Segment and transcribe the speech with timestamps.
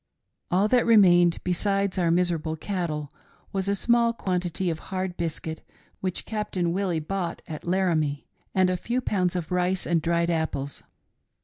[0.49, 3.13] All that remained, besides our miserable cattle,
[3.53, 5.61] was a small quantity of hard biscuit
[5.99, 8.25] which Captain Willie bought at Laramie,
[8.55, 10.81] and a few pounds of rice and dried apples.